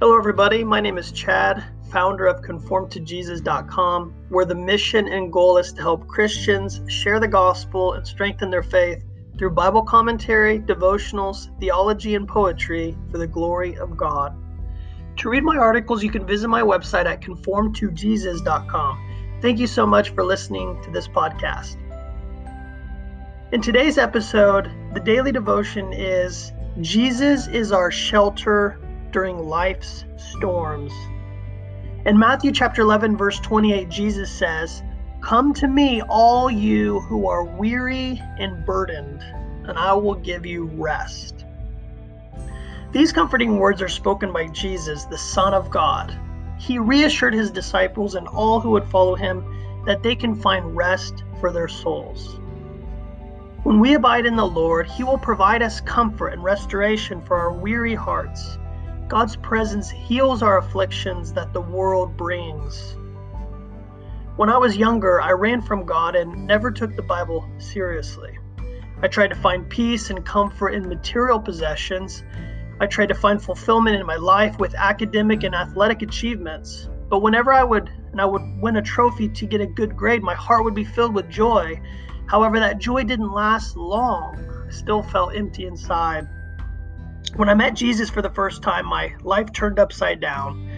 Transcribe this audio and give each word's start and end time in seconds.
Hello, 0.00 0.18
everybody. 0.18 0.64
My 0.64 0.80
name 0.80 0.98
is 0.98 1.12
Chad, 1.12 1.64
founder 1.90 2.26
of 2.26 2.42
conformtojesus.com, 2.42 4.14
where 4.28 4.44
the 4.44 4.54
mission 4.54 5.08
and 5.08 5.32
goal 5.32 5.56
is 5.56 5.72
to 5.72 5.80
help 5.80 6.06
Christians 6.06 6.82
share 6.86 7.18
the 7.18 7.28
gospel 7.28 7.94
and 7.94 8.06
strengthen 8.06 8.50
their 8.50 8.62
faith 8.62 9.02
through 9.38 9.50
Bible 9.50 9.82
commentary, 9.82 10.60
devotionals, 10.60 11.48
theology, 11.58 12.14
and 12.14 12.28
poetry 12.28 12.96
for 13.10 13.18
the 13.18 13.26
glory 13.26 13.76
of 13.78 13.96
God. 13.96 14.36
To 15.18 15.28
read 15.28 15.42
my 15.42 15.56
articles, 15.56 16.02
you 16.02 16.10
can 16.10 16.26
visit 16.26 16.48
my 16.48 16.62
website 16.62 17.06
at 17.06 17.20
conformtojesus.com. 17.20 19.38
Thank 19.40 19.58
you 19.58 19.66
so 19.66 19.86
much 19.86 20.10
for 20.10 20.24
listening 20.24 20.80
to 20.82 20.90
this 20.90 21.08
podcast. 21.08 21.76
In 23.52 23.60
today's 23.60 23.98
episode, 23.98 24.70
the 24.94 25.00
daily 25.00 25.32
devotion 25.32 25.92
is 25.92 26.52
Jesus 26.80 27.48
is 27.48 27.72
our 27.72 27.90
shelter 27.90 28.78
during 29.10 29.38
life's 29.38 30.04
storms. 30.16 30.92
In 32.06 32.16
Matthew 32.16 32.52
chapter 32.52 32.82
11 32.82 33.16
verse 33.16 33.40
28, 33.40 33.88
Jesus 33.88 34.30
says, 34.30 34.84
"Come 35.20 35.52
to 35.54 35.66
me 35.66 36.00
all 36.02 36.48
you 36.48 37.00
who 37.00 37.26
are 37.26 37.42
weary 37.42 38.22
and 38.38 38.64
burdened, 38.64 39.20
and 39.66 39.76
I 39.76 39.94
will 39.94 40.14
give 40.14 40.46
you 40.46 40.66
rest." 40.76 41.44
These 42.92 43.12
comforting 43.12 43.58
words 43.58 43.82
are 43.82 43.88
spoken 43.88 44.32
by 44.32 44.46
Jesus, 44.46 45.06
the 45.06 45.18
Son 45.18 45.54
of 45.54 45.70
God. 45.70 46.16
He 46.56 46.78
reassured 46.78 47.34
his 47.34 47.50
disciples 47.50 48.14
and 48.14 48.28
all 48.28 48.60
who 48.60 48.70
would 48.70 48.86
follow 48.86 49.16
him 49.16 49.44
that 49.86 50.04
they 50.04 50.14
can 50.14 50.36
find 50.36 50.76
rest 50.76 51.24
for 51.40 51.50
their 51.50 51.66
souls. 51.66 52.38
When 53.64 53.80
we 53.80 53.94
abide 53.94 54.26
in 54.26 54.36
the 54.36 54.46
Lord, 54.46 54.86
He 54.86 55.04
will 55.04 55.16
provide 55.16 55.62
us 55.62 55.80
comfort 55.80 56.34
and 56.34 56.44
restoration 56.44 57.22
for 57.22 57.38
our 57.38 57.50
weary 57.50 57.94
hearts. 57.94 58.58
God's 59.08 59.36
presence 59.36 59.88
heals 59.88 60.42
our 60.42 60.58
afflictions 60.58 61.32
that 61.32 61.54
the 61.54 61.62
world 61.62 62.14
brings. 62.14 62.94
When 64.36 64.50
I 64.50 64.58
was 64.58 64.76
younger, 64.76 65.18
I 65.18 65.30
ran 65.30 65.62
from 65.62 65.86
God 65.86 66.14
and 66.14 66.46
never 66.46 66.70
took 66.70 66.94
the 66.94 67.00
Bible 67.00 67.48
seriously. 67.56 68.36
I 69.00 69.08
tried 69.08 69.28
to 69.28 69.34
find 69.34 69.66
peace 69.70 70.10
and 70.10 70.26
comfort 70.26 70.74
in 70.74 70.86
material 70.86 71.40
possessions. 71.40 72.22
I 72.80 72.86
tried 72.86 73.08
to 73.08 73.14
find 73.14 73.42
fulfillment 73.42 73.96
in 73.96 74.04
my 74.04 74.16
life 74.16 74.58
with 74.58 74.74
academic 74.74 75.42
and 75.42 75.54
athletic 75.54 76.02
achievements. 76.02 76.90
But 77.08 77.22
whenever 77.22 77.50
I 77.50 77.64
would 77.64 77.90
and 78.12 78.20
I 78.20 78.26
would 78.26 78.42
win 78.60 78.76
a 78.76 78.82
trophy 78.82 79.30
to 79.30 79.46
get 79.46 79.62
a 79.62 79.66
good 79.66 79.96
grade, 79.96 80.22
my 80.22 80.34
heart 80.34 80.64
would 80.64 80.74
be 80.74 80.84
filled 80.84 81.14
with 81.14 81.30
joy. 81.30 81.80
However, 82.26 82.58
that 82.60 82.78
joy 82.78 83.04
didn't 83.04 83.32
last 83.32 83.76
long. 83.76 84.38
I 84.66 84.70
still 84.70 85.02
felt 85.02 85.36
empty 85.36 85.66
inside. 85.66 86.28
When 87.36 87.48
I 87.48 87.54
met 87.54 87.74
Jesus 87.74 88.10
for 88.10 88.22
the 88.22 88.30
first 88.30 88.62
time, 88.62 88.86
my 88.86 89.14
life 89.22 89.52
turned 89.52 89.78
upside 89.78 90.20
down. 90.20 90.70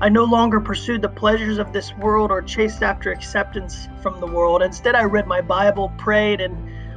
I 0.00 0.08
no 0.08 0.24
longer 0.24 0.60
pursued 0.60 1.00
the 1.00 1.08
pleasures 1.08 1.58
of 1.58 1.72
this 1.72 1.94
world 1.96 2.32
or 2.32 2.42
chased 2.42 2.82
after 2.82 3.12
acceptance 3.12 3.88
from 4.02 4.18
the 4.18 4.26
world. 4.26 4.62
Instead, 4.62 4.96
I 4.96 5.04
read 5.04 5.28
my 5.28 5.40
Bible, 5.40 5.92
prayed, 5.96 6.40
and 6.40 6.56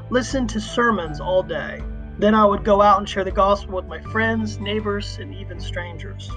listened 0.10 0.50
to 0.50 0.60
sermons 0.60 1.20
all 1.20 1.44
day. 1.44 1.84
Then 2.18 2.34
I 2.34 2.46
would 2.46 2.64
go 2.64 2.82
out 2.82 2.98
and 2.98 3.08
share 3.08 3.24
the 3.24 3.32
gospel 3.32 3.76
with 3.76 3.86
my 3.86 4.02
friends, 4.02 4.60
neighbors, 4.60 5.20
and 5.20 5.36
even 5.36 5.60
strangers. 5.60 6.32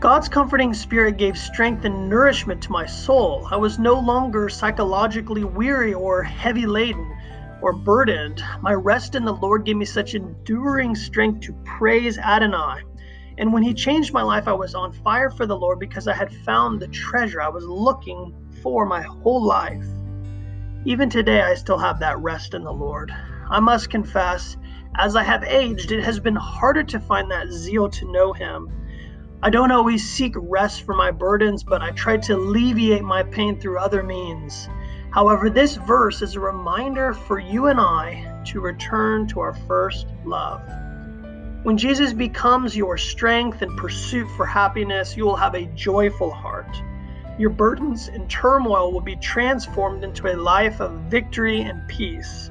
God's 0.00 0.28
comforting 0.28 0.74
spirit 0.74 1.16
gave 1.16 1.36
strength 1.36 1.84
and 1.84 2.08
nourishment 2.08 2.62
to 2.62 2.70
my 2.70 2.86
soul. 2.86 3.48
I 3.50 3.56
was 3.56 3.80
no 3.80 3.94
longer 3.98 4.48
psychologically 4.48 5.42
weary 5.42 5.92
or 5.92 6.22
heavy 6.22 6.66
laden 6.66 7.16
or 7.60 7.72
burdened, 7.72 8.40
my 8.60 8.74
rest 8.74 9.16
in 9.16 9.24
the 9.24 9.34
Lord 9.34 9.64
gave 9.64 9.76
me 9.76 9.84
such 9.84 10.14
enduring 10.14 10.94
strength 10.94 11.40
to 11.40 11.52
praise 11.64 12.16
Adonai. 12.16 12.82
And 13.38 13.52
when 13.52 13.64
He 13.64 13.74
changed 13.74 14.12
my 14.12 14.22
life, 14.22 14.46
I 14.46 14.52
was 14.52 14.76
on 14.76 14.92
fire 14.92 15.30
for 15.30 15.46
the 15.46 15.56
Lord 15.56 15.80
because 15.80 16.06
I 16.06 16.14
had 16.14 16.32
found 16.44 16.78
the 16.78 16.86
treasure 16.86 17.42
I 17.42 17.48
was 17.48 17.64
looking 17.64 18.32
for 18.62 18.86
my 18.86 19.02
whole 19.02 19.44
life. 19.44 19.84
Even 20.84 21.10
today, 21.10 21.42
I 21.42 21.54
still 21.54 21.78
have 21.78 21.98
that 21.98 22.20
rest 22.20 22.54
in 22.54 22.62
the 22.62 22.72
Lord. 22.72 23.12
I 23.50 23.58
must 23.58 23.90
confess, 23.90 24.56
as 24.94 25.16
I 25.16 25.24
have 25.24 25.42
aged, 25.42 25.90
it 25.90 26.04
has 26.04 26.20
been 26.20 26.36
harder 26.36 26.84
to 26.84 27.00
find 27.00 27.32
that 27.32 27.50
zeal 27.50 27.88
to 27.90 28.12
know 28.12 28.32
Him. 28.32 28.70
I 29.40 29.50
don't 29.50 29.70
always 29.70 30.08
seek 30.08 30.34
rest 30.36 30.82
for 30.82 30.96
my 30.96 31.12
burdens, 31.12 31.62
but 31.62 31.80
I 31.80 31.92
try 31.92 32.16
to 32.16 32.34
alleviate 32.34 33.04
my 33.04 33.22
pain 33.22 33.60
through 33.60 33.78
other 33.78 34.02
means. 34.02 34.68
However, 35.12 35.48
this 35.48 35.76
verse 35.76 36.22
is 36.22 36.34
a 36.34 36.40
reminder 36.40 37.12
for 37.12 37.38
you 37.38 37.66
and 37.66 37.78
I 37.78 38.42
to 38.46 38.60
return 38.60 39.28
to 39.28 39.40
our 39.40 39.54
first 39.54 40.08
love. 40.24 40.60
When 41.62 41.78
Jesus 41.78 42.12
becomes 42.12 42.76
your 42.76 42.98
strength 42.98 43.62
and 43.62 43.78
pursuit 43.78 44.26
for 44.36 44.44
happiness, 44.44 45.16
you 45.16 45.24
will 45.24 45.36
have 45.36 45.54
a 45.54 45.66
joyful 45.66 46.32
heart. 46.32 46.82
Your 47.38 47.50
burdens 47.50 48.08
and 48.08 48.28
turmoil 48.28 48.92
will 48.92 49.00
be 49.00 49.16
transformed 49.16 50.02
into 50.02 50.26
a 50.26 50.34
life 50.34 50.80
of 50.80 50.90
victory 51.10 51.60
and 51.60 51.86
peace. 51.86 52.50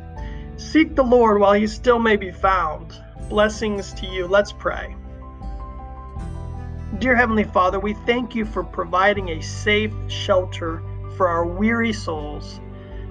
Seek 0.56 0.96
the 0.96 1.04
Lord 1.04 1.42
while 1.42 1.54
he 1.54 1.68
still 1.68 2.00
may 2.00 2.16
be 2.16 2.32
found. 2.32 2.94
Blessings 3.28 3.92
to 3.96 4.08
you. 4.08 4.26
Let's 4.26 4.54
pray. 4.54 4.96
Dear 6.96 7.16
Heavenly 7.16 7.44
Father, 7.44 7.82
we 7.82 7.94
thank 7.94 8.34
you 8.34 8.46
for 8.46 8.64
providing 8.64 9.30
a 9.30 9.42
safe 9.42 9.94
shelter 10.08 10.82
for 11.18 11.28
our 11.28 11.46
weary 11.46 11.92
souls. 11.92 12.62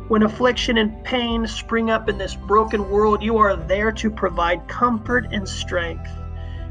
When 0.09 0.23
affliction 0.23 0.79
and 0.79 1.05
pain 1.05 1.47
spring 1.47 1.91
up 1.91 2.09
in 2.09 2.17
this 2.17 2.35
broken 2.35 2.89
world, 2.89 3.23
you 3.23 3.37
are 3.37 3.55
there 3.55 3.93
to 3.93 4.11
provide 4.11 4.67
comfort 4.67 5.29
and 5.31 5.47
strength. 5.47 6.11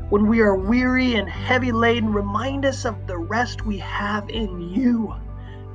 When 0.09 0.27
we 0.27 0.41
are 0.41 0.55
weary 0.57 1.13
and 1.13 1.29
heavy 1.29 1.71
laden, 1.71 2.11
remind 2.11 2.65
us 2.65 2.85
of 2.85 3.05
the 3.05 3.17
rest 3.17 3.65
we 3.65 3.77
have 3.77 4.27
in 4.29 4.59
you. 4.59 5.13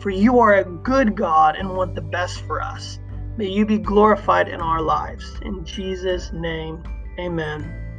For 0.00 0.10
you 0.10 0.40
are 0.40 0.56
a 0.56 0.64
good 0.64 1.14
God 1.14 1.54
and 1.54 1.76
want 1.76 1.94
the 1.94 2.02
best 2.02 2.40
for 2.42 2.60
us. 2.60 2.98
May 3.36 3.46
you 3.46 3.64
be 3.64 3.78
glorified 3.78 4.48
in 4.48 4.60
our 4.60 4.82
lives. 4.82 5.38
In 5.42 5.64
Jesus' 5.64 6.32
name, 6.32 6.82
amen. 7.18 7.89